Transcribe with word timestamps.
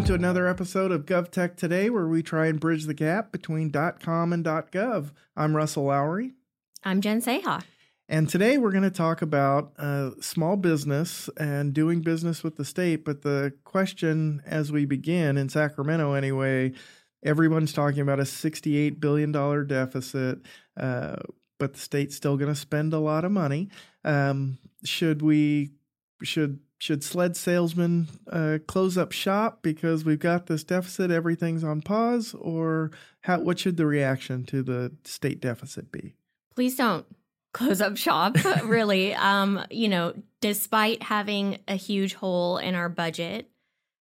Welcome 0.00 0.16
to 0.16 0.26
another 0.26 0.46
episode 0.46 0.92
of 0.92 1.04
GovTech 1.04 1.56
Today, 1.56 1.90
where 1.90 2.06
we 2.06 2.22
try 2.22 2.46
and 2.46 2.58
bridge 2.58 2.86
the 2.86 2.94
gap 2.94 3.30
between 3.30 3.70
.com 3.70 4.32
and 4.32 4.42
.gov. 4.42 5.10
I'm 5.36 5.54
Russell 5.54 5.84
Lowery. 5.84 6.32
I'm 6.82 7.02
Jen 7.02 7.20
Saha. 7.20 7.62
And 8.08 8.26
today 8.26 8.56
we're 8.56 8.70
going 8.70 8.82
to 8.82 8.90
talk 8.90 9.20
about 9.20 9.74
uh, 9.76 10.12
small 10.18 10.56
business 10.56 11.28
and 11.36 11.74
doing 11.74 12.00
business 12.00 12.42
with 12.42 12.56
the 12.56 12.64
state. 12.64 13.04
But 13.04 13.20
the 13.20 13.52
question 13.64 14.42
as 14.46 14.72
we 14.72 14.86
begin 14.86 15.36
in 15.36 15.50
Sacramento, 15.50 16.14
anyway, 16.14 16.72
everyone's 17.22 17.74
talking 17.74 18.00
about 18.00 18.20
a 18.20 18.22
$68 18.22 19.00
billion 19.00 19.32
deficit, 19.66 20.38
uh, 20.78 21.16
but 21.58 21.74
the 21.74 21.78
state's 21.78 22.16
still 22.16 22.38
going 22.38 22.52
to 22.52 22.58
spend 22.58 22.94
a 22.94 22.98
lot 22.98 23.26
of 23.26 23.32
money. 23.32 23.68
Um, 24.02 24.56
should 24.82 25.20
we, 25.20 25.72
should 26.22 26.58
should 26.80 27.04
sled 27.04 27.36
salesmen 27.36 28.08
uh, 28.32 28.58
close 28.66 28.96
up 28.96 29.12
shop 29.12 29.58
because 29.60 30.02
we've 30.02 30.18
got 30.18 30.46
this 30.46 30.64
deficit 30.64 31.10
everything's 31.10 31.62
on 31.62 31.82
pause 31.82 32.34
or 32.40 32.90
how 33.20 33.38
what 33.38 33.58
should 33.58 33.76
the 33.76 33.84
reaction 33.84 34.44
to 34.44 34.62
the 34.62 34.90
state 35.04 35.40
deficit 35.40 35.92
be? 35.92 36.14
Please 36.54 36.76
don't 36.76 37.04
close 37.52 37.82
up 37.82 37.98
shop 37.98 38.34
really. 38.64 39.14
Um 39.14 39.62
you 39.70 39.88
know 39.88 40.14
despite 40.40 41.02
having 41.02 41.58
a 41.68 41.76
huge 41.76 42.14
hole 42.14 42.56
in 42.56 42.74
our 42.74 42.88
budget 42.88 43.50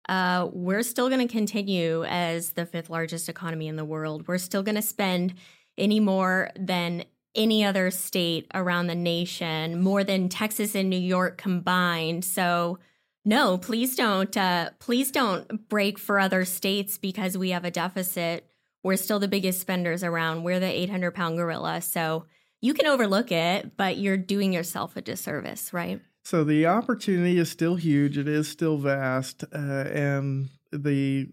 uh 0.07 0.47
we're 0.53 0.83
still 0.83 1.09
going 1.09 1.27
to 1.27 1.33
continue 1.33 2.05
as 2.05 2.51
the 2.53 2.67
fifth 2.67 2.91
largest 2.91 3.31
economy 3.31 3.69
in 3.69 3.77
the 3.77 3.87
world. 3.87 4.29
We're 4.29 4.37
still 4.37 4.63
going 4.63 4.77
to 4.77 4.83
spend 4.83 5.35
any 5.79 5.99
more 5.99 6.51
than 6.59 7.05
any 7.37 7.65
other 7.65 7.91
state 7.91 8.51
around 8.55 8.89
the 8.89 8.95
nation, 8.95 9.81
more 9.81 10.03
than 10.03 10.29
Texas 10.29 10.75
and 10.75 10.91
New 10.91 10.99
York 10.99 11.39
combined. 11.39 12.25
So, 12.25 12.79
no, 13.25 13.59
please 13.59 13.95
don't. 13.97 14.37
Uh, 14.37 14.71
please 14.79 15.11
don't 15.11 15.69
break 15.69 15.99
for 15.99 16.19
other 16.19 16.45
states 16.45 16.97
because 16.99 17.37
we 17.37 17.51
have 17.51 17.65
a 17.65 17.71
deficit. 17.71 18.49
We're 18.83 18.97
still 18.97 19.19
the 19.19 19.29
biggest 19.29 19.61
spenders 19.61 20.05
around. 20.05 20.45
We're 20.45 20.61
the 20.61 20.67
800 20.67 21.11
pound 21.13 21.37
gorilla. 21.37 21.81
So 21.81 22.27
you 22.61 22.73
can 22.73 22.87
overlook 22.87 23.33
it, 23.33 23.77
but 23.77 23.97
you're 23.97 24.17
doing 24.17 24.53
yourself 24.53 24.97
a 24.97 25.01
disservice, 25.01 25.73
right? 25.73 26.01
So 26.25 26.45
the 26.45 26.67
opportunity 26.67 27.39
is 27.39 27.51
still 27.51 27.77
huge. 27.77 28.17
It 28.17 28.29
is 28.29 28.49
still 28.49 28.79
vast, 28.79 29.45
uh, 29.53 29.57
and 29.57 30.49
the 30.73 31.29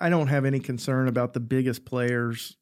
I 0.00 0.08
don't 0.08 0.26
have 0.26 0.44
any 0.44 0.58
concern 0.58 1.06
about 1.06 1.34
the 1.34 1.40
biggest 1.40 1.84
players 1.84 2.56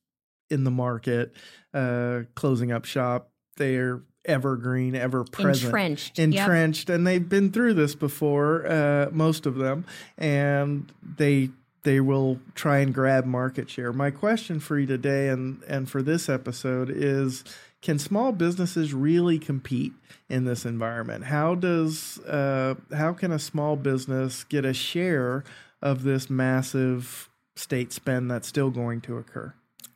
in 0.53 0.65
the 0.65 0.71
market, 0.71 1.35
uh, 1.75 2.21
closing 2.35 2.71
up 2.71 2.85
shop. 2.85 3.31
They're 3.57 4.03
evergreen, 4.25 4.95
ever 4.95 5.25
present, 5.25 5.67
entrenched, 5.67 6.19
entrenched, 6.19 6.89
yep. 6.89 6.97
and 6.97 7.07
they've 7.07 7.29
been 7.29 7.51
through 7.51 7.75
this 7.75 7.95
before. 7.95 8.67
Uh, 8.67 9.09
most 9.11 9.47
of 9.47 9.57
them, 9.57 9.85
and 10.17 10.93
they 11.17 11.51
they 11.83 12.01
will 12.01 12.39
try 12.55 12.79
and 12.79 12.95
grab 12.95 13.25
market 13.27 13.69
share. 13.69 13.93
My 13.93 14.11
question 14.11 14.61
for 14.61 14.79
you 14.79 14.87
today 14.87 15.29
and 15.29 15.63
and 15.67 15.89
for 15.89 16.03
this 16.03 16.29
episode 16.29 16.91
is 16.91 17.45
can 17.81 17.99
small 17.99 18.31
businesses 18.33 18.95
really 18.95 19.39
compete 19.39 19.93
in 20.29 20.45
this 20.45 20.65
environment? 20.65 21.25
How 21.25 21.55
does 21.55 22.19
uh, 22.21 22.77
how 22.95 23.13
can 23.13 23.33
a 23.33 23.39
small 23.39 23.77
business 23.77 24.45
get 24.45 24.65
a 24.65 24.73
share 24.73 25.45
of 25.83 26.05
this 26.05 26.31
massive 26.31 27.29
state 27.57 27.93
spend 27.93 28.31
that's 28.31 28.49
still 28.49 28.71
going 28.71 29.01
to 29.03 29.19
occur? 29.19 29.53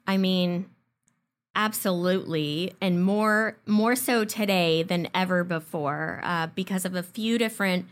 I 0.07 0.17
mean, 0.17 0.67
absolutely, 1.55 2.75
and 2.81 3.03
more 3.03 3.57
more 3.67 3.97
so 3.97 4.25
today 4.25 4.83
than 4.83 5.09
ever 5.15 5.45
before, 5.45 6.21
uh, 6.23 6.49
because 6.55 6.85
of 6.85 6.95
a 6.95 7.03
few 7.03 7.39
different 7.39 7.87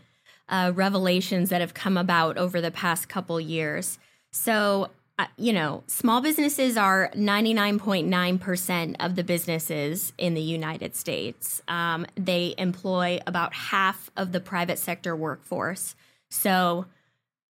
uh, 0.49 0.71
revelations 0.75 1.49
that 1.49 1.61
have 1.61 1.73
come 1.73 1.97
about 1.97 2.37
over 2.37 2.61
the 2.61 2.71
past 2.71 3.09
couple 3.09 3.39
years. 3.39 3.97
So, 4.31 4.89
uh, 5.17 5.27
you 5.37 5.53
know, 5.53 5.83
small 5.87 6.21
businesses 6.21 6.77
are 6.77 7.09
99.9% 7.15 8.95
of 8.99 9.15
the 9.15 9.23
businesses 9.23 10.13
in 10.17 10.33
the 10.33 10.41
United 10.41 10.95
States. 10.95 11.61
Um, 11.67 12.05
they 12.15 12.53
employ 12.57 13.19
about 13.25 13.53
half 13.53 14.11
of 14.17 14.33
the 14.33 14.39
private 14.39 14.77
sector 14.77 15.15
workforce. 15.15 15.95
So, 16.29 16.85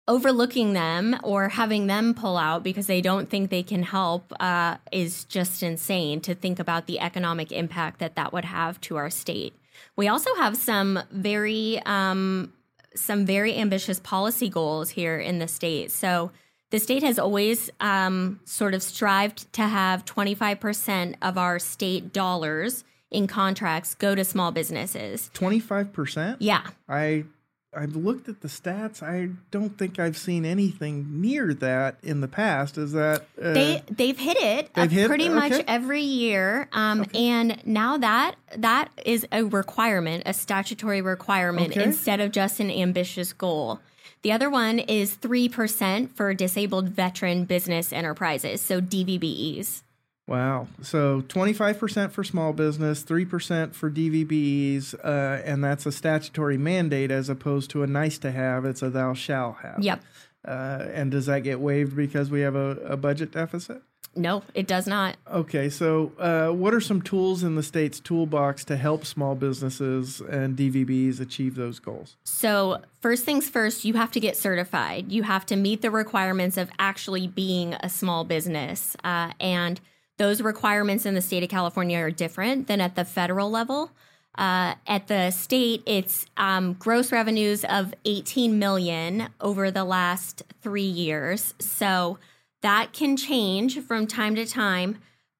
overlooking 0.07 0.73
them 0.73 1.19
or 1.23 1.49
having 1.49 1.87
them 1.87 2.13
pull 2.13 2.37
out 2.37 2.63
because 2.63 2.87
they 2.87 3.01
don't 3.01 3.29
think 3.29 3.49
they 3.49 3.63
can 3.63 3.83
help 3.83 4.31
uh, 4.39 4.77
is 4.91 5.23
just 5.25 5.63
insane 5.63 6.21
to 6.21 6.35
think 6.35 6.59
about 6.59 6.85
the 6.85 6.99
economic 6.99 7.51
impact 7.51 7.99
that 7.99 8.15
that 8.15 8.31
would 8.31 8.45
have 8.45 8.79
to 8.81 8.95
our 8.97 9.09
state. 9.09 9.53
We 9.95 10.07
also 10.07 10.33
have 10.35 10.55
some 10.57 10.99
very 11.11 11.81
um, 11.85 12.53
some 12.93 13.25
very 13.25 13.55
ambitious 13.57 13.99
policy 13.99 14.47
goals 14.47 14.91
here 14.91 15.17
in 15.17 15.39
the 15.39 15.47
state. 15.47 15.91
So 15.91 16.31
the 16.71 16.79
state 16.79 17.03
has 17.03 17.19
always 17.19 17.69
um, 17.79 18.39
sort 18.45 18.73
of 18.73 18.81
strived 18.81 19.51
to 19.53 19.63
have 19.63 20.05
25% 20.05 21.15
of 21.21 21.37
our 21.37 21.59
state 21.59 22.13
dollars 22.13 22.83
in 23.11 23.27
contracts 23.27 23.95
go 23.95 24.15
to 24.15 24.23
small 24.23 24.51
businesses. 24.51 25.29
25%? 25.33 26.37
Yeah. 26.39 26.63
I 26.87 27.25
I've 27.75 27.95
looked 27.95 28.29
at 28.29 28.41
the 28.41 28.47
stats. 28.47 29.03
I 29.03 29.29
don't 29.51 29.77
think 29.77 29.99
I've 29.99 30.17
seen 30.17 30.45
anything 30.45 31.21
near 31.21 31.53
that 31.55 31.97
in 32.03 32.21
the 32.21 32.27
past. 32.27 32.77
Is 32.77 32.93
that 32.93 33.25
uh, 33.41 33.53
they 33.53 33.83
they've 33.89 34.17
hit 34.17 34.37
it 34.37 34.73
they've 34.73 34.91
hit, 34.91 35.07
pretty 35.07 35.29
okay. 35.29 35.33
much 35.33 35.63
every 35.67 36.01
year, 36.01 36.67
um, 36.71 37.01
okay. 37.01 37.27
and 37.27 37.65
now 37.65 37.97
that 37.97 38.35
that 38.57 38.89
is 39.05 39.27
a 39.31 39.43
requirement, 39.43 40.23
a 40.25 40.33
statutory 40.33 41.01
requirement 41.01 41.71
okay. 41.71 41.83
instead 41.83 42.19
of 42.19 42.31
just 42.31 42.59
an 42.59 42.71
ambitious 42.71 43.33
goal. 43.33 43.79
The 44.21 44.31
other 44.31 44.49
one 44.49 44.79
is 44.79 45.13
three 45.13 45.49
percent 45.49 46.15
for 46.15 46.33
disabled 46.33 46.89
veteran 46.89 47.45
business 47.45 47.93
enterprises, 47.93 48.61
so 48.61 48.81
DVBEs. 48.81 49.83
Wow. 50.27 50.67
So 50.81 51.21
25% 51.21 52.11
for 52.11 52.23
small 52.23 52.51
business, 52.51 53.03
3% 53.03 53.73
for 53.73 53.91
DVBs, 53.91 54.95
uh, 55.03 55.43
and 55.45 55.63
that's 55.63 55.85
a 55.85 55.91
statutory 55.91 56.57
mandate 56.57 57.11
as 57.11 57.29
opposed 57.29 57.69
to 57.71 57.83
a 57.83 57.87
nice 57.87 58.17
to 58.19 58.31
have. 58.31 58.65
It's 58.65 58.81
a 58.81 58.89
thou 58.89 59.13
shall 59.13 59.53
have. 59.53 59.79
Yep. 59.79 60.01
Uh, 60.47 60.85
and 60.93 61.11
does 61.11 61.27
that 61.27 61.43
get 61.43 61.59
waived 61.59 61.95
because 61.95 62.31
we 62.31 62.41
have 62.41 62.55
a, 62.55 62.77
a 62.85 62.97
budget 62.97 63.31
deficit? 63.31 63.81
No, 64.17 64.43
it 64.53 64.65
does 64.65 64.87
not. 64.87 65.17
Okay, 65.29 65.69
so 65.69 66.13
uh, 66.17 66.47
what 66.47 66.73
are 66.73 66.79
some 66.79 67.01
tools 67.01 67.43
in 67.43 67.55
the 67.55 67.63
state's 67.63 67.99
toolbox 67.99 68.63
to 68.65 68.77
help 68.77 69.05
small 69.05 69.35
businesses 69.35 70.21
and 70.21 70.55
DVBs 70.55 71.19
achieve 71.19 71.55
those 71.55 71.79
goals? 71.79 72.15
So, 72.23 72.81
first 73.01 73.25
things 73.25 73.49
first, 73.49 73.83
you 73.83 73.95
have 73.95 74.11
to 74.11 74.21
get 74.21 74.37
certified. 74.37 75.11
You 75.11 75.23
have 75.23 75.45
to 75.47 75.57
meet 75.57 75.81
the 75.81 75.91
requirements 75.91 76.55
of 76.55 76.69
actually 76.79 77.27
being 77.27 77.73
a 77.81 77.89
small 77.89 78.23
business. 78.23 78.95
Uh, 79.03 79.31
and 79.41 79.81
those 80.17 80.41
requirements 80.41 81.05
in 81.05 81.13
the 81.13 81.21
state 81.21 81.43
of 81.43 81.49
California 81.49 81.97
are 81.99 82.11
different 82.11 82.67
than 82.67 82.81
at 82.81 82.95
the 82.95 83.05
federal 83.05 83.49
level. 83.49 83.91
Uh, 84.37 84.75
at 84.85 85.07
the 85.07 85.31
state, 85.31 85.81
it's 85.85 86.25
um, 86.37 86.73
gross 86.73 87.11
revenues 87.11 87.63
of 87.65 87.93
18 88.03 88.59
million 88.59 89.29
over 89.39 89.71
the 89.71 89.83
last 89.85 90.43
three 90.61 90.83
years. 90.83 91.53
So 91.59 92.19
that 92.61 92.93
can 92.93 93.15
change 93.15 93.79
from 93.81 94.07
time 94.07 94.35
to 94.35 94.45
time, 94.45 94.97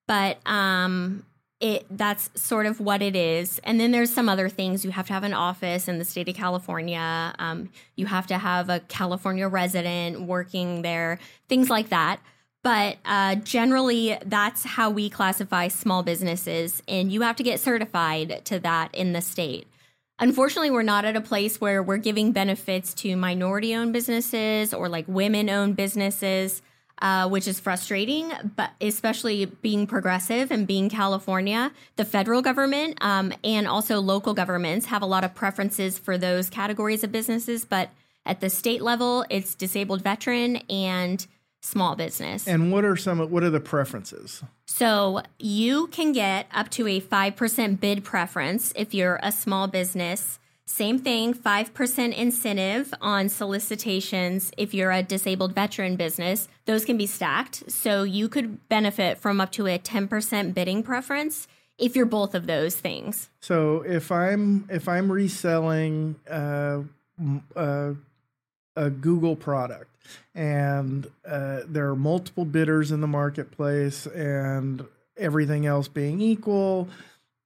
but 0.07 0.39
um, 0.47 1.25
it 1.59 1.85
that's 1.89 2.29
sort 2.35 2.65
of 2.65 2.79
what 2.79 3.01
it 3.01 3.15
is. 3.15 3.59
And 3.63 3.79
then 3.79 3.91
there's 3.91 4.13
some 4.13 4.29
other 4.29 4.47
things. 4.47 4.85
You 4.85 4.91
have 4.91 5.07
to 5.07 5.13
have 5.13 5.23
an 5.23 5.33
office 5.33 5.87
in 5.87 5.97
the 5.97 6.05
state 6.05 6.29
of 6.29 6.35
California. 6.35 7.33
Um, 7.39 7.69
you 7.95 8.05
have 8.05 8.27
to 8.27 8.37
have 8.37 8.69
a 8.69 8.79
California 8.81 9.47
resident 9.47 10.21
working 10.21 10.83
there. 10.83 11.19
Things 11.49 11.69
like 11.69 11.89
that. 11.89 12.19
But 12.65 12.97
uh, 13.05 13.35
generally, 13.35 14.17
that's 14.25 14.63
how 14.63 14.89
we 14.89 15.07
classify 15.07 15.67
small 15.67 16.01
businesses, 16.01 16.81
and 16.87 17.11
you 17.11 17.21
have 17.21 17.35
to 17.35 17.43
get 17.43 17.59
certified 17.59 18.41
to 18.45 18.57
that 18.57 18.89
in 18.95 19.13
the 19.13 19.21
state. 19.21 19.67
Unfortunately, 20.17 20.71
we're 20.71 20.81
not 20.81 21.05
at 21.05 21.15
a 21.15 21.21
place 21.21 21.61
where 21.61 21.83
we're 21.83 21.97
giving 21.97 22.31
benefits 22.31 22.95
to 22.95 23.15
minority 23.15 23.75
owned 23.75 23.93
businesses 23.93 24.73
or 24.73 24.89
like 24.89 25.05
women 25.07 25.47
owned 25.47 25.75
businesses, 25.75 26.63
uh, 27.03 27.29
which 27.29 27.47
is 27.47 27.59
frustrating, 27.59 28.31
but 28.55 28.71
especially 28.81 29.45
being 29.45 29.85
progressive 29.85 30.49
and 30.49 30.65
being 30.65 30.89
California, 30.89 31.71
the 31.97 32.05
federal 32.05 32.41
government 32.41 32.97
um, 33.01 33.31
and 33.43 33.67
also 33.67 33.99
local 33.99 34.33
governments 34.33 34.87
have 34.87 35.03
a 35.03 35.05
lot 35.05 35.23
of 35.23 35.35
preferences 35.35 35.99
for 35.99 36.17
those 36.17 36.49
categories 36.49 37.03
of 37.03 37.11
businesses. 37.11 37.63
But 37.63 37.91
at 38.25 38.39
the 38.39 38.49
state 38.49 38.81
level, 38.81 39.23
it's 39.29 39.53
disabled 39.53 40.01
veteran 40.01 40.55
and 40.67 41.27
small 41.65 41.95
business. 41.95 42.47
And 42.47 42.71
what 42.71 42.85
are 42.85 42.95
some 42.95 43.19
what 43.31 43.43
are 43.43 43.49
the 43.49 43.59
preferences? 43.59 44.43
So, 44.65 45.21
you 45.39 45.87
can 45.87 46.11
get 46.11 46.47
up 46.53 46.69
to 46.71 46.87
a 46.87 47.01
5% 47.01 47.79
bid 47.79 48.03
preference 48.03 48.71
if 48.75 48.93
you're 48.93 49.19
a 49.23 49.31
small 49.31 49.67
business. 49.67 50.39
Same 50.67 50.97
thing, 50.99 51.33
5% 51.33 52.13
incentive 52.13 52.93
on 52.99 53.29
solicitations 53.29 54.51
if 54.57 54.73
you're 54.73 54.91
a 54.91 55.03
disabled 55.03 55.53
veteran 55.53 55.95
business. 55.95 56.47
Those 56.65 56.85
can 56.85 56.97
be 56.97 57.07
stacked. 57.07 57.71
So, 57.71 58.03
you 58.03 58.29
could 58.29 58.67
benefit 58.69 59.17
from 59.17 59.41
up 59.41 59.51
to 59.53 59.67
a 59.67 59.79
10% 59.79 60.53
bidding 60.53 60.83
preference 60.83 61.47
if 61.77 61.95
you're 61.95 62.05
both 62.05 62.35
of 62.35 62.47
those 62.47 62.75
things. 62.75 63.29
So, 63.41 63.81
if 63.81 64.11
I'm 64.11 64.67
if 64.69 64.87
I'm 64.87 65.11
reselling 65.11 66.15
uh, 66.29 66.81
uh 67.55 67.93
a 68.75 68.89
Google 68.89 69.35
product 69.35 69.95
and 70.33 71.07
uh, 71.27 71.61
there 71.67 71.89
are 71.89 71.95
multiple 71.95 72.45
bidders 72.45 72.91
in 72.91 73.01
the 73.01 73.07
marketplace, 73.07 74.05
and 74.07 74.85
everything 75.17 75.65
else 75.65 75.87
being 75.87 76.21
equal, 76.21 76.89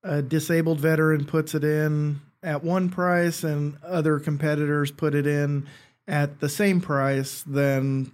a 0.04 0.22
disabled 0.22 0.80
veteran 0.80 1.26
puts 1.26 1.54
it 1.54 1.64
in 1.64 2.22
at 2.42 2.64
one 2.64 2.90
price, 2.90 3.44
and 3.44 3.78
other 3.84 4.20
competitors 4.20 4.92
put 4.92 5.14
it 5.14 5.28
in 5.28 5.68
at 6.08 6.40
the 6.40 6.50
same 6.50 6.82
price, 6.82 7.44
then 7.46 8.12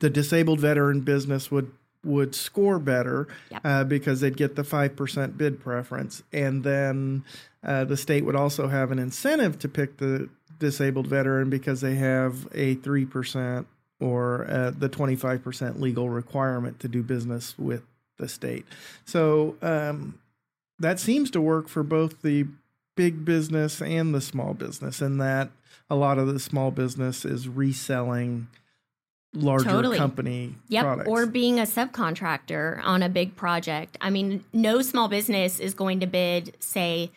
the 0.00 0.10
disabled 0.10 0.60
veteran 0.60 1.00
business 1.00 1.50
would 1.50 1.72
would 2.02 2.34
score 2.34 2.78
better 2.78 3.28
yep. 3.50 3.60
uh, 3.62 3.84
because 3.84 4.22
they'd 4.22 4.38
get 4.38 4.56
the 4.56 4.62
5% 4.62 5.36
bid 5.36 5.60
preference. 5.60 6.22
And 6.32 6.64
then 6.64 7.24
uh, 7.62 7.84
the 7.84 7.98
state 7.98 8.24
would 8.24 8.34
also 8.34 8.68
have 8.68 8.90
an 8.90 8.98
incentive 8.98 9.58
to 9.58 9.68
pick 9.68 9.98
the 9.98 10.30
disabled 10.60 11.08
veteran 11.08 11.50
because 11.50 11.80
they 11.80 11.96
have 11.96 12.46
a 12.54 12.76
3% 12.76 13.64
or 13.98 14.46
uh, 14.48 14.70
the 14.70 14.88
25% 14.88 15.80
legal 15.80 16.08
requirement 16.08 16.78
to 16.78 16.88
do 16.88 17.02
business 17.02 17.58
with 17.58 17.82
the 18.18 18.28
state. 18.28 18.64
So 19.04 19.56
um, 19.60 20.20
that 20.78 21.00
seems 21.00 21.30
to 21.32 21.40
work 21.40 21.68
for 21.68 21.82
both 21.82 22.22
the 22.22 22.46
big 22.96 23.24
business 23.24 23.82
and 23.82 24.14
the 24.14 24.20
small 24.20 24.54
business, 24.54 25.02
in 25.02 25.18
that 25.18 25.50
a 25.88 25.96
lot 25.96 26.18
of 26.18 26.32
the 26.32 26.38
small 26.38 26.70
business 26.70 27.24
is 27.24 27.48
reselling 27.48 28.46
larger 29.32 29.70
totally. 29.70 29.98
company 29.98 30.54
yep. 30.68 30.84
products. 30.84 31.08
Or 31.08 31.26
being 31.26 31.58
a 31.58 31.64
subcontractor 31.64 32.80
on 32.84 33.02
a 33.02 33.08
big 33.08 33.36
project. 33.36 33.96
I 34.00 34.10
mean, 34.10 34.44
no 34.52 34.82
small 34.82 35.08
business 35.08 35.60
is 35.60 35.74
going 35.74 36.00
to 36.00 36.06
bid, 36.06 36.56
say, 36.60 37.10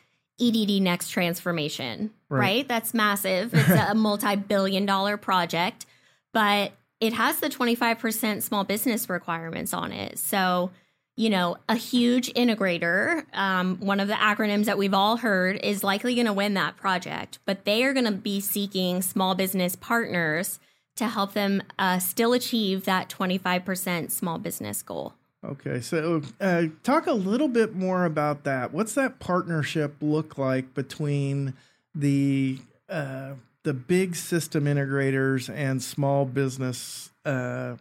EDD 0.48 0.82
Next 0.82 1.10
Transformation, 1.10 2.12
right? 2.30 2.40
right? 2.40 2.68
That's 2.68 2.94
massive. 2.94 3.54
It's 3.54 3.70
a 3.70 3.96
multi 3.96 4.36
billion 4.36 4.86
dollar 4.86 5.18
project 5.18 5.86
but 6.34 6.74
it 7.00 7.14
has 7.14 7.40
the 7.40 7.50
25% 7.50 8.42
small 8.42 8.64
business 8.64 9.10
requirements 9.10 9.74
on 9.74 9.92
it. 9.94 10.18
So, 10.20 10.72
you 11.16 11.30
know, 11.30 11.58
a 11.70 11.76
huge 11.76 12.34
integrator, 12.34 13.24
um, 13.34 13.78
one 13.80 14.00
of 14.00 14.08
the 14.08 14.16
acronyms 14.16 14.66
that 14.66 14.78
we've 14.78 14.94
all 14.94 15.18
heard, 15.18 15.64
is 15.64 15.84
likely 15.84 16.16
going 16.16 16.28
to 16.28 16.34
win 16.34 16.56
that 16.56 16.76
project, 16.76 17.40
but 17.46 17.66
they 17.66 17.84
are 17.84 17.94
going 17.94 18.06
to 18.06 18.12
be 18.12 18.40
seeking 18.40 19.02
small 19.02 19.36
business 19.36 19.76
partners 19.76 20.60
to 20.96 21.08
help 21.08 21.34
them 21.34 21.62
uh, 21.78 22.00
still 22.00 22.34
achieve 22.34 22.86
that 22.86 23.10
25% 23.10 24.12
small 24.12 24.38
business 24.38 24.82
goal. 24.82 25.14
Okay, 25.44 25.82
so 25.82 26.22
uh, 26.40 26.64
talk 26.84 27.08
a 27.08 27.14
little 27.14 27.50
bit 27.50 27.76
more 27.76 28.06
about 28.06 28.46
that. 28.46 28.72
What's 28.74 28.94
that 28.94 29.20
partnership 29.20 29.96
look 30.02 30.38
like 30.38 30.74
between 30.74 31.54
the 31.94 32.60
uh, 32.90 33.34
the 33.64 33.74
big 33.74 34.16
system 34.16 34.66
integrators 34.66 35.54
and 35.54 35.82
small 35.82 36.26
business 36.26 37.12
uh, 37.26 37.76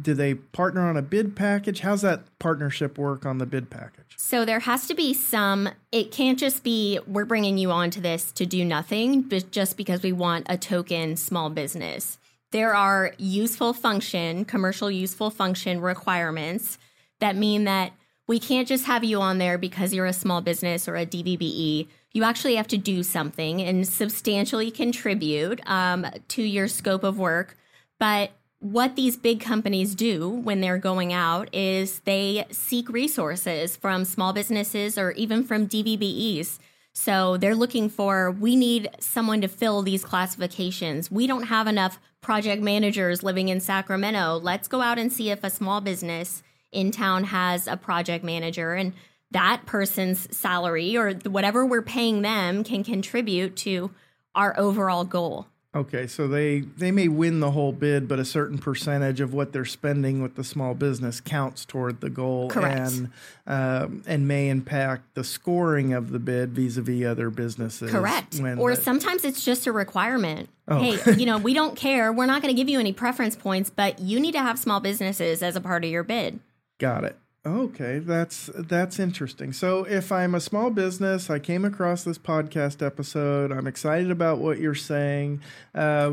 do 0.00 0.14
they 0.14 0.34
partner 0.34 0.88
on 0.88 0.96
a 0.96 1.02
bid 1.02 1.36
package? 1.36 1.80
How's 1.80 2.02
that 2.02 2.22
partnership 2.38 2.98
work 2.98 3.24
on 3.26 3.38
the 3.38 3.46
bid 3.46 3.70
package? 3.70 4.14
So 4.16 4.44
there 4.44 4.60
has 4.60 4.86
to 4.88 4.94
be 4.94 5.14
some 5.14 5.68
it 5.92 6.10
can't 6.10 6.38
just 6.38 6.62
be 6.64 6.98
we're 7.06 7.24
bringing 7.24 7.58
you 7.58 7.70
onto 7.70 8.00
this 8.00 8.32
to 8.32 8.46
do 8.46 8.64
nothing 8.64 9.22
but 9.22 9.50
just 9.50 9.76
because 9.76 10.02
we 10.02 10.12
want 10.12 10.46
a 10.48 10.56
token 10.56 11.16
small 11.16 11.50
business. 11.50 12.18
There 12.50 12.74
are 12.74 13.14
useful 13.18 13.72
function 13.72 14.44
commercial 14.44 14.90
useful 14.90 15.30
function 15.30 15.80
requirements 15.80 16.78
that 17.24 17.36
mean 17.36 17.64
that 17.64 17.92
we 18.26 18.38
can't 18.38 18.68
just 18.68 18.86
have 18.86 19.04
you 19.04 19.20
on 19.20 19.38
there 19.38 19.58
because 19.58 19.92
you're 19.92 20.06
a 20.06 20.12
small 20.12 20.40
business 20.40 20.88
or 20.88 20.96
a 20.96 21.04
DVBE 21.04 21.88
you 22.14 22.22
actually 22.22 22.54
have 22.54 22.68
to 22.68 22.78
do 22.78 23.02
something 23.02 23.60
and 23.60 23.86
substantially 23.86 24.70
contribute 24.70 25.60
um, 25.68 26.06
to 26.28 26.42
your 26.42 26.68
scope 26.68 27.04
of 27.04 27.18
work. 27.18 27.56
But 27.98 28.30
what 28.60 28.96
these 28.96 29.16
big 29.16 29.40
companies 29.40 29.94
do 29.94 30.28
when 30.28 30.60
they're 30.60 30.78
going 30.78 31.12
out 31.12 31.52
is 31.52 31.98
they 32.00 32.46
seek 32.50 32.88
resources 32.88 33.76
from 33.76 34.04
small 34.04 34.32
businesses 34.32 34.96
or 34.96 35.10
even 35.12 35.44
from 35.44 35.66
DVBEs. 35.66 36.60
So 36.92 37.36
they're 37.36 37.56
looking 37.56 37.88
for, 37.88 38.30
we 38.30 38.54
need 38.54 38.88
someone 39.00 39.40
to 39.40 39.48
fill 39.48 39.82
these 39.82 40.04
classifications. 40.04 41.10
We 41.10 41.26
don't 41.26 41.44
have 41.44 41.66
enough 41.66 41.98
project 42.20 42.62
managers 42.62 43.24
living 43.24 43.48
in 43.48 43.58
Sacramento. 43.60 44.38
Let's 44.40 44.68
go 44.68 44.80
out 44.80 45.00
and 45.00 45.12
see 45.12 45.30
if 45.30 45.42
a 45.42 45.50
small 45.50 45.80
business 45.80 46.44
in 46.74 46.90
town 46.90 47.24
has 47.24 47.66
a 47.66 47.76
project 47.76 48.24
manager. 48.24 48.74
And 48.74 48.92
that 49.30 49.66
person's 49.66 50.34
salary 50.36 50.96
or 50.96 51.12
whatever 51.12 51.64
we're 51.64 51.82
paying 51.82 52.22
them 52.22 52.64
can 52.64 52.84
contribute 52.84 53.56
to 53.56 53.90
our 54.34 54.58
overall 54.58 55.04
goal. 55.04 55.46
Okay, 55.76 56.06
so 56.06 56.28
they 56.28 56.60
they 56.60 56.92
may 56.92 57.08
win 57.08 57.40
the 57.40 57.50
whole 57.50 57.72
bid, 57.72 58.06
but 58.06 58.20
a 58.20 58.24
certain 58.24 58.58
percentage 58.58 59.20
of 59.20 59.34
what 59.34 59.52
they're 59.52 59.64
spending 59.64 60.22
with 60.22 60.36
the 60.36 60.44
small 60.44 60.72
business 60.72 61.20
counts 61.20 61.64
toward 61.64 62.00
the 62.00 62.10
goal, 62.10 62.48
Correct. 62.48 62.92
and 62.92 63.10
um, 63.48 64.02
and 64.06 64.28
may 64.28 64.50
impact 64.50 65.14
the 65.14 65.24
scoring 65.24 65.92
of 65.92 66.12
the 66.12 66.20
bid 66.20 66.52
vis-a-vis 66.52 67.04
other 67.04 67.28
businesses. 67.28 67.90
Correct. 67.90 68.40
Or 68.56 68.76
the, 68.76 68.80
sometimes 68.80 69.24
it's 69.24 69.44
just 69.44 69.66
a 69.66 69.72
requirement. 69.72 70.48
Oh. 70.68 70.78
Hey, 70.78 71.14
you 71.16 71.26
know, 71.26 71.38
we 71.38 71.54
don't 71.54 71.74
care. 71.74 72.12
We're 72.12 72.26
not 72.26 72.40
going 72.40 72.54
to 72.54 72.56
give 72.56 72.68
you 72.68 72.78
any 72.78 72.92
preference 72.92 73.34
points, 73.34 73.68
but 73.68 73.98
you 73.98 74.20
need 74.20 74.32
to 74.32 74.40
have 74.40 74.60
small 74.60 74.78
businesses 74.78 75.42
as 75.42 75.56
a 75.56 75.60
part 75.60 75.84
of 75.84 75.90
your 75.90 76.04
bid. 76.04 76.38
Got 76.78 77.04
it. 77.04 77.16
Okay, 77.46 77.98
that's 77.98 78.50
that's 78.54 78.98
interesting. 78.98 79.52
So 79.52 79.84
if 79.84 80.10
I'm 80.10 80.34
a 80.34 80.40
small 80.40 80.70
business, 80.70 81.28
I 81.28 81.38
came 81.38 81.64
across 81.64 82.02
this 82.02 82.16
podcast 82.16 82.84
episode. 82.84 83.52
I'm 83.52 83.66
excited 83.66 84.10
about 84.10 84.38
what 84.38 84.58
you're 84.58 84.74
saying. 84.74 85.42
Uh, 85.74 86.12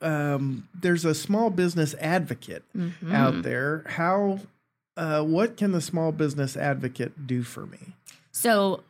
um, 0.00 0.68
there's 0.80 1.04
a 1.04 1.14
small 1.14 1.50
business 1.50 1.94
advocate 2.00 2.62
mm-hmm. 2.76 3.12
out 3.12 3.42
there. 3.42 3.84
How? 3.86 4.40
Uh, 4.96 5.22
what 5.22 5.56
can 5.56 5.72
the 5.72 5.80
small 5.80 6.12
business 6.12 6.56
advocate 6.56 7.26
do 7.26 7.42
for 7.42 7.66
me? 7.66 7.94
So 8.30 8.84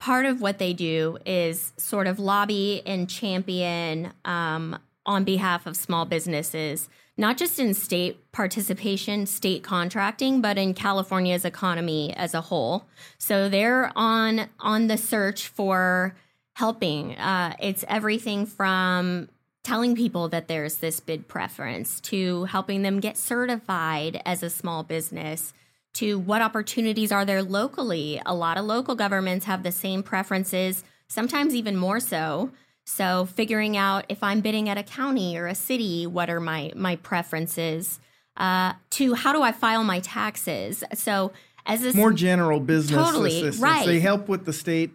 part 0.00 0.26
of 0.26 0.40
what 0.40 0.58
they 0.58 0.72
do 0.72 1.16
is 1.24 1.72
sort 1.76 2.06
of 2.06 2.18
lobby 2.18 2.82
and 2.84 3.08
champion 3.08 4.12
um, 4.24 4.78
on 5.06 5.24
behalf 5.24 5.66
of 5.66 5.76
small 5.76 6.04
businesses 6.04 6.90
not 7.16 7.36
just 7.36 7.58
in 7.58 7.74
state 7.74 8.32
participation, 8.32 9.26
state 9.26 9.62
contracting, 9.62 10.40
but 10.40 10.56
in 10.56 10.74
California's 10.74 11.44
economy 11.44 12.14
as 12.16 12.34
a 12.34 12.40
whole. 12.40 12.86
So 13.18 13.48
they're 13.48 13.92
on 13.96 14.48
on 14.58 14.86
the 14.86 14.96
search 14.96 15.48
for 15.48 16.16
helping. 16.54 17.16
Uh, 17.16 17.54
it's 17.60 17.84
everything 17.88 18.46
from 18.46 19.28
telling 19.64 19.94
people 19.94 20.28
that 20.28 20.48
there's 20.48 20.76
this 20.76 21.00
bid 21.00 21.28
preference 21.28 22.00
to 22.00 22.44
helping 22.44 22.82
them 22.82 23.00
get 23.00 23.16
certified 23.16 24.20
as 24.26 24.42
a 24.42 24.50
small 24.50 24.82
business 24.82 25.52
to 25.94 26.18
what 26.18 26.42
opportunities 26.42 27.12
are 27.12 27.24
there 27.24 27.42
locally. 27.42 28.20
A 28.26 28.34
lot 28.34 28.58
of 28.58 28.64
local 28.64 28.94
governments 28.94 29.46
have 29.46 29.62
the 29.62 29.72
same 29.72 30.02
preferences, 30.02 30.82
sometimes 31.06 31.54
even 31.54 31.76
more 31.76 32.00
so. 32.00 32.50
So 32.84 33.26
figuring 33.26 33.76
out 33.76 34.04
if 34.08 34.22
I'm 34.22 34.40
bidding 34.40 34.68
at 34.68 34.76
a 34.78 34.82
county 34.82 35.36
or 35.36 35.46
a 35.46 35.54
city, 35.54 36.06
what 36.06 36.28
are 36.28 36.40
my 36.40 36.72
my 36.74 36.96
preferences? 36.96 38.00
Uh, 38.36 38.72
to 38.90 39.14
how 39.14 39.32
do 39.32 39.42
I 39.42 39.52
file 39.52 39.84
my 39.84 40.00
taxes? 40.00 40.82
So 40.94 41.32
as 41.66 41.84
a 41.84 41.96
more 41.96 42.12
general 42.12 42.60
business 42.60 43.06
totally, 43.06 43.30
assistance, 43.30 43.58
right. 43.58 43.86
they 43.86 44.00
help 44.00 44.28
with 44.28 44.44
the 44.44 44.52
state 44.52 44.90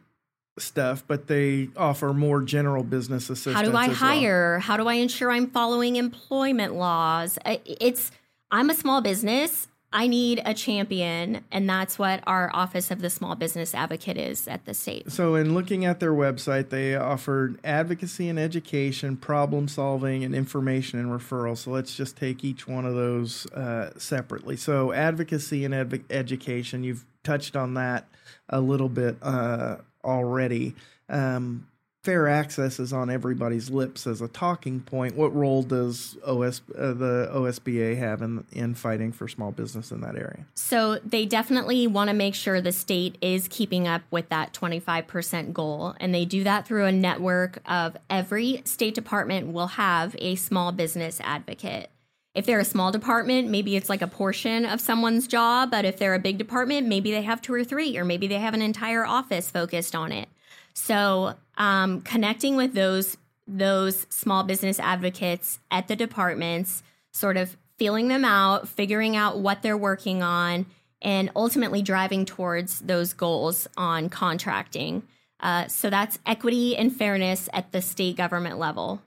stuff, 0.60 1.04
but 1.08 1.28
they 1.28 1.70
offer 1.78 2.14
more 2.14 2.42
general 2.42 2.84
business 2.84 3.30
assistance. 3.30 3.56
How 3.56 3.64
do 3.64 3.76
I 3.76 3.88
hire? 3.90 4.54
Well. 4.54 4.62
How 4.62 4.78
do 4.78 4.88
I 4.88 4.96
ensure 4.96 5.32
I'm 5.32 5.48
following 5.48 5.96
employment 5.96 6.74
laws? 6.74 7.38
It's 7.46 8.12
I'm 8.52 8.70
a 8.70 8.74
small 8.74 9.02
business. 9.02 9.68
I 9.98 10.06
need 10.06 10.44
a 10.46 10.54
champion, 10.54 11.44
and 11.52 11.68
that's 11.68 11.98
what 11.98 12.22
our 12.28 12.52
Office 12.54 12.92
of 12.92 13.02
the 13.02 13.10
Small 13.10 13.34
Business 13.34 13.74
Advocate 13.74 14.16
is 14.16 14.48
at 14.48 14.64
the 14.66 14.76
state. 14.76 15.12
So, 15.12 15.34
in 15.34 15.56
looking 15.56 15.86
at 15.86 16.00
their 16.00 16.14
website, 16.14 16.70
they 16.70 16.96
offered 16.96 17.60
advocacy 17.64 18.30
and 18.30 18.38
education, 18.38 19.18
problem 19.18 19.68
solving, 19.68 20.24
and 20.24 20.36
information 20.36 21.00
and 21.00 21.10
referral. 21.10 21.58
So, 21.58 21.72
let's 21.72 21.96
just 21.96 22.16
take 22.16 22.44
each 22.44 22.68
one 22.68 22.86
of 22.86 22.94
those 22.94 23.52
uh, 23.54 23.90
separately. 23.98 24.56
So, 24.56 24.94
advocacy 24.94 25.66
and 25.66 25.74
ed- 25.74 26.04
education, 26.12 26.84
you've 26.84 27.04
touched 27.24 27.56
on 27.56 27.74
that 27.74 28.08
a 28.50 28.62
little 28.62 28.90
bit 28.90 29.18
uh, 29.24 29.78
already. 30.04 30.76
Um, 31.10 31.66
fair 32.08 32.30
access 32.30 32.80
is 32.80 32.94
on 32.94 33.10
everybody's 33.10 33.70
lips 33.70 34.08
as 34.08 34.22
a 34.22 34.30
talking 34.30 34.80
point. 34.80 35.14
What 35.14 35.36
role 35.36 35.62
does 35.62 36.18
OS 36.26 36.62
uh, 36.74 36.94
the 36.94 37.30
OSBA 37.34 37.98
have 37.98 38.22
in 38.22 38.46
in 38.54 38.76
fighting 38.76 39.12
for 39.12 39.28
small 39.28 39.52
business 39.52 39.92
in 39.92 40.00
that 40.02 40.16
area? 40.16 40.46
So 40.54 41.00
they 41.04 41.26
definitely 41.26 41.86
want 41.86 42.10
to 42.10 42.14
make 42.14 42.34
sure 42.34 42.62
the 42.62 42.72
state 42.72 43.18
is 43.20 43.50
keeping 43.50 43.90
up 43.90 44.04
with 44.10 44.30
that 44.30 44.54
25% 44.54 45.52
goal 45.52 45.96
and 46.00 46.16
they 46.16 46.24
do 46.24 46.46
that 46.46 46.66
through 46.66 46.86
a 46.86 46.94
network 46.94 47.60
of 47.66 47.98
every 48.10 48.62
state 48.64 48.96
department 48.96 49.52
will 49.52 49.68
have 49.68 50.16
a 50.20 50.36
small 50.36 50.72
business 50.72 51.20
advocate. 51.26 51.90
If 52.34 52.46
they're 52.46 52.62
a 52.62 52.66
small 52.66 52.94
department, 52.94 53.50
maybe 53.50 53.76
it's 53.76 53.90
like 53.90 54.02
a 54.02 54.08
portion 54.08 54.66
of 54.66 54.80
someone's 54.80 55.28
job, 55.28 55.72
but 55.72 55.84
if 55.84 55.98
they're 55.98 56.16
a 56.16 56.20
big 56.20 56.38
department, 56.38 56.88
maybe 56.88 57.12
they 57.12 57.24
have 57.24 57.42
two 57.42 57.54
or 57.54 57.66
three 57.66 57.98
or 57.98 58.06
maybe 58.06 58.28
they 58.28 58.40
have 58.40 58.54
an 58.54 58.62
entire 58.62 59.06
office 59.06 59.52
focused 59.52 59.94
on 59.94 60.14
it. 60.14 60.30
So, 60.74 61.34
um, 61.58 62.02
connecting 62.02 62.56
with 62.56 62.74
those 62.74 63.18
those 63.50 64.06
small 64.10 64.44
business 64.44 64.78
advocates 64.80 65.60
at 65.72 65.88
the 65.88 65.96
departments, 65.96 66.84
sort 67.12 67.38
of 67.38 67.56
feeling 67.78 68.10
them 68.10 68.26
out, 68.26 68.68
figuring 68.68 69.16
out 69.16 69.40
what 69.40 69.62
they're 69.62 69.78
working 69.78 70.22
on, 70.22 70.66
and 71.02 71.30
ultimately 71.36 71.82
driving 71.82 72.26
towards 72.26 72.82
those 72.82 73.14
goals 73.14 73.68
on 73.78 74.10
contracting. 74.10 75.04
Uh, 75.40 75.68
so 75.68 75.90
that's 75.90 76.20
equity 76.26 76.76
and 76.76 76.94
fairness 76.94 77.48
at 77.54 77.72
the 77.72 77.82
state 77.82 78.18
government 78.18 78.58
level. 78.58 79.02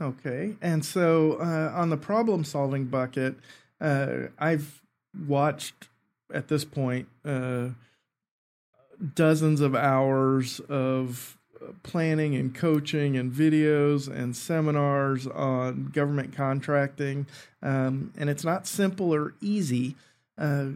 Okay. 0.00 0.54
And 0.62 0.84
so 0.84 1.38
uh, 1.40 1.72
on 1.74 1.90
the 1.90 1.96
problem 1.96 2.44
solving 2.44 2.86
bucket, 2.86 3.34
uh, 3.80 4.28
I've 4.38 4.82
watched 5.26 5.88
at 6.32 6.48
this 6.48 6.64
point 6.64 7.08
uh, 7.24 7.70
dozens 9.14 9.60
of 9.60 9.74
hours 9.74 10.60
of 10.60 11.38
planning 11.82 12.34
and 12.34 12.54
coaching 12.54 13.16
and 13.16 13.32
videos 13.32 14.08
and 14.08 14.36
seminars 14.36 15.26
on 15.26 15.86
government 15.86 16.34
contracting. 16.34 17.26
Um, 17.62 18.12
and 18.16 18.30
it's 18.30 18.44
not 18.44 18.66
simple 18.66 19.14
or 19.14 19.34
easy. 19.40 19.96
Uh, 20.38 20.66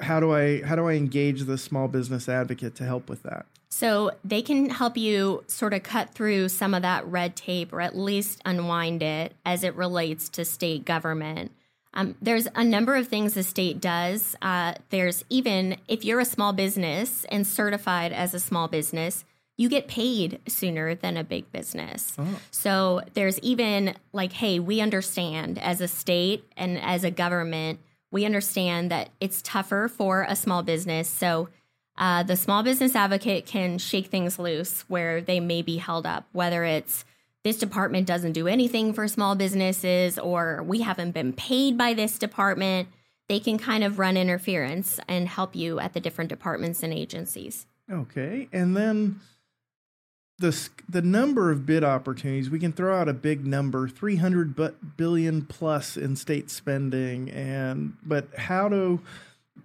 how 0.00 0.20
do 0.20 0.32
I 0.32 0.62
how 0.62 0.76
do 0.76 0.88
I 0.88 0.94
engage 0.94 1.42
the 1.42 1.58
small 1.58 1.88
business 1.88 2.28
advocate 2.28 2.74
to 2.76 2.84
help 2.84 3.08
with 3.08 3.22
that? 3.24 3.46
So 3.68 4.10
they 4.24 4.42
can 4.42 4.70
help 4.70 4.96
you 4.96 5.44
sort 5.46 5.74
of 5.74 5.82
cut 5.82 6.10
through 6.10 6.48
some 6.48 6.74
of 6.74 6.82
that 6.82 7.06
red 7.06 7.36
tape 7.36 7.72
or 7.72 7.80
at 7.80 7.96
least 7.96 8.40
unwind 8.44 9.02
it 9.02 9.34
as 9.46 9.62
it 9.62 9.76
relates 9.76 10.28
to 10.30 10.44
state 10.44 10.84
government. 10.84 11.52
Um, 11.94 12.16
there's 12.20 12.46
a 12.54 12.64
number 12.64 12.96
of 12.96 13.08
things 13.08 13.34
the 13.34 13.42
state 13.42 13.80
does. 13.80 14.36
Uh, 14.42 14.74
there's 14.90 15.24
even 15.28 15.76
if 15.88 16.04
you're 16.04 16.20
a 16.20 16.24
small 16.24 16.52
business 16.52 17.24
and 17.30 17.46
certified 17.46 18.12
as 18.12 18.32
a 18.32 18.40
small 18.40 18.68
business, 18.68 19.24
you 19.60 19.68
get 19.68 19.88
paid 19.88 20.40
sooner 20.48 20.94
than 20.94 21.18
a 21.18 21.22
big 21.22 21.52
business. 21.52 22.14
Oh. 22.18 22.40
So 22.50 23.02
there's 23.12 23.38
even 23.40 23.94
like, 24.10 24.32
hey, 24.32 24.58
we 24.58 24.80
understand 24.80 25.58
as 25.58 25.82
a 25.82 25.86
state 25.86 26.50
and 26.56 26.80
as 26.80 27.04
a 27.04 27.10
government, 27.10 27.78
we 28.10 28.24
understand 28.24 28.90
that 28.90 29.10
it's 29.20 29.42
tougher 29.42 29.88
for 29.94 30.24
a 30.26 30.34
small 30.34 30.62
business. 30.62 31.10
So 31.10 31.50
uh, 31.98 32.22
the 32.22 32.36
small 32.36 32.62
business 32.62 32.96
advocate 32.96 33.44
can 33.44 33.76
shake 33.76 34.06
things 34.06 34.38
loose 34.38 34.86
where 34.88 35.20
they 35.20 35.40
may 35.40 35.60
be 35.60 35.76
held 35.76 36.06
up, 36.06 36.26
whether 36.32 36.64
it's 36.64 37.04
this 37.44 37.58
department 37.58 38.06
doesn't 38.06 38.32
do 38.32 38.48
anything 38.48 38.94
for 38.94 39.06
small 39.08 39.34
businesses 39.34 40.18
or 40.18 40.62
we 40.62 40.80
haven't 40.80 41.10
been 41.10 41.34
paid 41.34 41.76
by 41.76 41.92
this 41.92 42.16
department. 42.18 42.88
They 43.28 43.40
can 43.40 43.58
kind 43.58 43.84
of 43.84 43.98
run 43.98 44.16
interference 44.16 44.98
and 45.06 45.28
help 45.28 45.54
you 45.54 45.80
at 45.80 45.92
the 45.92 46.00
different 46.00 46.30
departments 46.30 46.82
and 46.82 46.94
agencies. 46.94 47.66
Okay. 47.92 48.48
And 48.54 48.74
then 48.74 49.20
the 50.40 50.70
the 50.88 51.02
number 51.02 51.50
of 51.50 51.66
bid 51.66 51.84
opportunities 51.84 52.48
we 52.50 52.58
can 52.58 52.72
throw 52.72 52.98
out 52.98 53.08
a 53.08 53.12
big 53.12 53.46
number 53.46 53.86
300 53.88 54.96
billion 54.96 55.42
plus 55.42 55.96
in 55.96 56.16
state 56.16 56.50
spending 56.50 57.30
and 57.30 57.92
but 58.02 58.26
how 58.36 58.68
do 58.68 59.00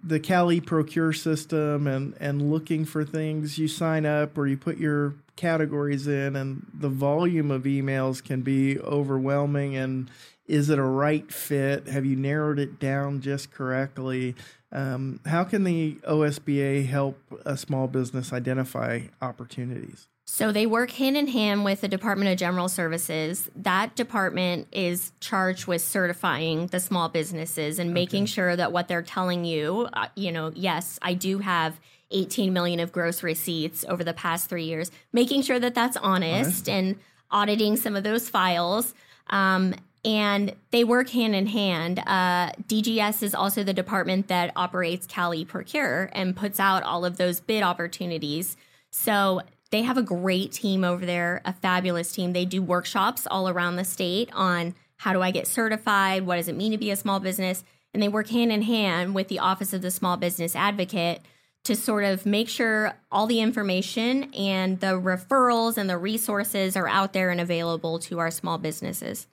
the 0.04 0.20
Cal 0.20 0.48
eProcure 0.48 1.16
system 1.16 1.86
and 1.86 2.14
and 2.20 2.50
looking 2.50 2.84
for 2.84 3.04
things 3.04 3.58
you 3.58 3.66
sign 3.66 4.04
up 4.04 4.36
or 4.36 4.46
you 4.46 4.56
put 4.56 4.76
your 4.76 5.14
categories 5.34 6.06
in 6.06 6.36
and 6.36 6.66
the 6.72 6.90
volume 6.90 7.50
of 7.50 7.62
emails 7.62 8.22
can 8.22 8.42
be 8.42 8.78
overwhelming 8.80 9.76
and 9.76 10.10
is 10.46 10.70
it 10.70 10.78
a 10.78 10.82
right 10.82 11.32
fit? 11.32 11.88
Have 11.88 12.06
you 12.06 12.14
narrowed 12.14 12.60
it 12.60 12.78
down 12.78 13.20
just 13.20 13.50
correctly? 13.50 14.36
Um, 14.70 15.18
how 15.26 15.42
can 15.42 15.64
the 15.64 15.94
osba 16.06 16.86
help 16.86 17.18
a 17.44 17.56
small 17.56 17.88
business 17.88 18.32
identify 18.32 19.00
opportunities 19.20 20.06
so 20.28 20.50
they 20.50 20.66
work 20.66 20.90
hand 20.90 21.16
in 21.16 21.28
hand 21.28 21.64
with 21.64 21.80
the 21.82 21.88
Department 21.88 22.32
of 22.32 22.36
General 22.36 22.68
Services. 22.68 23.48
That 23.54 23.94
department 23.94 24.66
is 24.72 25.12
charged 25.20 25.68
with 25.68 25.82
certifying 25.82 26.66
the 26.66 26.80
small 26.80 27.08
businesses 27.08 27.78
and 27.78 27.90
okay. 27.90 27.94
making 27.94 28.26
sure 28.26 28.56
that 28.56 28.72
what 28.72 28.88
they're 28.88 29.02
telling 29.02 29.44
you, 29.44 29.88
uh, 29.92 30.08
you 30.16 30.32
know, 30.32 30.50
yes, 30.54 30.98
I 31.00 31.14
do 31.14 31.38
have 31.38 31.78
18 32.10 32.52
million 32.52 32.80
of 32.80 32.90
gross 32.90 33.22
receipts 33.22 33.84
over 33.88 34.02
the 34.02 34.12
past 34.12 34.48
three 34.48 34.64
years, 34.64 34.90
making 35.12 35.42
sure 35.42 35.60
that 35.60 35.76
that's 35.76 35.96
honest, 35.96 36.68
honest. 36.68 36.68
and 36.68 36.96
auditing 37.30 37.76
some 37.76 37.94
of 37.94 38.02
those 38.02 38.28
files. 38.28 38.94
Um, 39.28 39.74
and 40.04 40.54
they 40.72 40.82
work 40.82 41.08
hand 41.10 41.36
in 41.36 41.46
hand. 41.46 42.00
Uh, 42.00 42.50
DGS 42.68 43.22
is 43.22 43.34
also 43.34 43.62
the 43.62 43.72
department 43.72 44.26
that 44.26 44.52
operates 44.56 45.06
Cal 45.06 45.30
eProcure 45.30 46.08
and 46.12 46.34
puts 46.34 46.58
out 46.58 46.82
all 46.82 47.04
of 47.04 47.16
those 47.16 47.38
bid 47.38 47.62
opportunities. 47.62 48.56
So 48.90 49.42
they 49.70 49.82
have 49.82 49.98
a 49.98 50.02
great 50.02 50.52
team 50.52 50.84
over 50.84 51.04
there, 51.04 51.42
a 51.44 51.52
fabulous 51.52 52.12
team. 52.12 52.32
They 52.32 52.44
do 52.44 52.62
workshops 52.62 53.26
all 53.30 53.48
around 53.48 53.76
the 53.76 53.84
state 53.84 54.30
on 54.32 54.74
how 54.98 55.12
do 55.12 55.22
I 55.22 55.30
get 55.30 55.46
certified? 55.46 56.26
What 56.26 56.36
does 56.36 56.48
it 56.48 56.56
mean 56.56 56.72
to 56.72 56.78
be 56.78 56.90
a 56.90 56.96
small 56.96 57.20
business? 57.20 57.64
And 57.92 58.02
they 58.02 58.08
work 58.08 58.28
hand 58.28 58.52
in 58.52 58.62
hand 58.62 59.14
with 59.14 59.28
the 59.28 59.38
Office 59.38 59.72
of 59.72 59.82
the 59.82 59.90
Small 59.90 60.16
Business 60.16 60.54
Advocate 60.54 61.20
to 61.64 61.74
sort 61.74 62.04
of 62.04 62.24
make 62.24 62.48
sure 62.48 62.96
all 63.10 63.26
the 63.26 63.40
information 63.40 64.32
and 64.34 64.78
the 64.80 65.00
referrals 65.00 65.76
and 65.76 65.90
the 65.90 65.98
resources 65.98 66.76
are 66.76 66.86
out 66.86 67.12
there 67.12 67.30
and 67.30 67.40
available 67.40 67.98
to 67.98 68.18
our 68.18 68.30
small 68.30 68.56
businesses. 68.56 69.26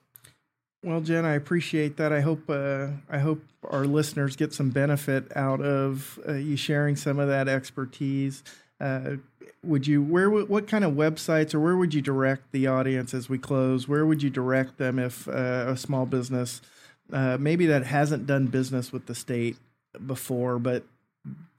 Well, 0.84 1.00
Jen, 1.00 1.26
I 1.26 1.36
appreciate 1.36 1.98
that. 1.98 2.12
I 2.12 2.22
hope 2.22 2.50
uh, 2.50 2.88
I 3.10 3.20
hope 3.20 3.42
our 3.70 3.86
listeners 3.86 4.36
get 4.36 4.54
some 4.54 4.72
benefit 4.72 5.32
out 5.36 5.62
of 5.62 6.20
uh, 6.28 6.34
you 6.34 6.58
sharing 6.58 6.96
some 6.96 7.20
of 7.20 7.30
that 7.30 7.48
expertise. 7.48 8.44
Uh, 8.82 9.18
would 9.64 9.88
you 9.88 10.04
where 10.04 10.30
what 10.30 10.68
kind 10.68 10.84
of 10.84 10.94
websites 10.94 11.54
or 11.54 11.60
where 11.60 11.76
would 11.76 11.94
you 11.94 12.02
direct 12.02 12.52
the 12.52 12.68
audience 12.68 13.14
as 13.14 13.30
we 13.30 13.38
close? 13.38 13.88
Where 13.88 14.06
would 14.06 14.22
you 14.22 14.30
direct 14.30 14.78
them 14.78 15.00
if 15.00 15.28
uh, 15.28 15.66
a 15.68 15.78
small 15.78 16.06
business 16.06 16.62
uh, 17.12 17.38
maybe 17.40 17.66
that 17.68 17.86
hasn't 17.86 18.28
done 18.28 18.48
business 18.48 18.92
with 18.92 19.06
the 19.06 19.16
state 19.16 19.58
before, 20.06 20.60
but 20.60 20.84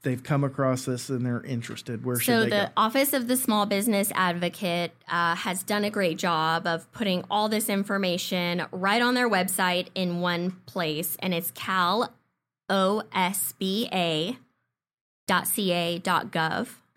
they've 0.03 0.23
come 0.23 0.45
across 0.45 0.85
this 0.85 1.09
and 1.09 1.25
they're 1.25 1.43
interested? 1.43 2.05
Where 2.05 2.19
should 2.19 2.35
they? 2.35 2.51
so 2.51 2.57
the 2.57 2.67
go? 2.67 2.73
Office 2.77 3.13
of 3.13 3.27
the 3.27 3.37
Small 3.37 3.67
Business 3.67 4.13
Advocate 4.15 4.93
uh, 5.09 5.35
has 5.37 5.63
done 5.63 5.85
a 5.85 5.91
great 5.91 6.19
job 6.19 6.67
of 6.67 6.91
putting 6.93 7.25
all 7.31 7.49
this 7.49 7.69
information 7.69 8.67
right 8.71 9.03
on 9.03 9.15
their 9.15 9.29
website 9.29 9.89
in 9.95 10.21
one 10.21 10.53
place, 10.67 11.17
and 11.21 11.35
it's 11.35 11.51
cal 11.53 12.13
osba.ca.gov. 12.71 14.39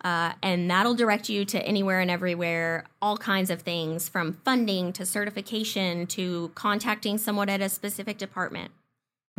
Uh, 0.04 0.32
and 0.42 0.70
that'll 0.70 0.94
direct 0.94 1.28
you 1.28 1.44
to 1.44 1.60
anywhere 1.66 2.00
and 2.00 2.10
everywhere, 2.10 2.84
all 3.02 3.16
kinds 3.16 3.50
of 3.50 3.62
things 3.62 4.08
from 4.08 4.34
funding 4.44 4.92
to 4.92 5.04
certification 5.04 6.06
to 6.06 6.50
contacting 6.54 7.18
someone 7.18 7.48
at 7.48 7.60
a 7.60 7.68
specific 7.68 8.16
department. 8.16 8.70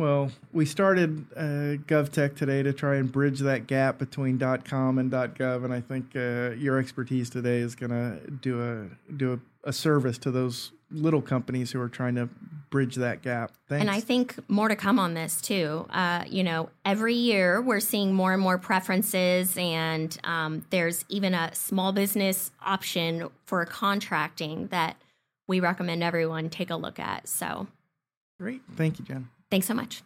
Well, 0.00 0.30
we 0.54 0.64
started 0.64 1.26
uh, 1.36 1.76
GovTech 1.86 2.34
today 2.34 2.62
to 2.62 2.72
try 2.72 2.94
and 2.94 3.12
bridge 3.12 3.40
that 3.40 3.66
gap 3.66 3.98
between 3.98 4.38
.com 4.38 4.98
and 4.98 5.12
.gov, 5.12 5.62
and 5.62 5.74
I 5.74 5.82
think 5.82 6.16
uh, 6.16 6.56
your 6.56 6.78
expertise 6.78 7.28
today 7.28 7.58
is 7.58 7.74
going 7.74 7.90
to 7.90 8.30
do 8.30 8.62
a 8.62 9.12
do 9.12 9.34
a, 9.34 9.68
a, 9.68 9.74
service 9.74 10.16
to 10.16 10.30
those 10.30 10.72
little 10.90 11.20
companies 11.20 11.70
who 11.72 11.82
are 11.82 11.88
trying 11.90 12.14
to 12.14 12.30
bridge 12.70 12.94
that 12.94 13.20
gap. 13.20 13.52
Thanks. 13.68 13.82
And 13.82 13.90
I 13.90 14.00
think 14.00 14.36
more 14.48 14.68
to 14.68 14.74
come 14.74 14.98
on 14.98 15.12
this 15.12 15.38
too. 15.38 15.84
Uh, 15.90 16.24
you 16.26 16.44
know, 16.44 16.70
every 16.86 17.16
year 17.16 17.60
we're 17.60 17.78
seeing 17.78 18.14
more 18.14 18.32
and 18.32 18.40
more 18.40 18.56
preferences, 18.56 19.54
and 19.58 20.16
um, 20.24 20.64
there's 20.70 21.04
even 21.10 21.34
a 21.34 21.54
small 21.54 21.92
business 21.92 22.52
option 22.62 23.28
for 23.44 23.66
contracting 23.66 24.68
that 24.68 24.96
we 25.46 25.60
recommend 25.60 26.02
everyone 26.02 26.48
take 26.48 26.70
a 26.70 26.76
look 26.76 26.98
at. 26.98 27.28
So, 27.28 27.66
great, 28.38 28.62
thank 28.74 28.98
you, 28.98 29.04
Jen. 29.04 29.28
Thanks 29.50 29.66
so 29.66 29.74
much. 29.74 30.02